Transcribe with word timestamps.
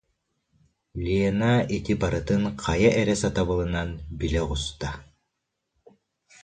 Лена 1.03 1.53
итини 1.75 1.99
барытын 2.01 2.43
хайа 2.63 2.89
эрэ 3.01 3.15
сатабылынан 3.21 3.89
билэ 4.17 4.39
оҕуста 4.45 4.89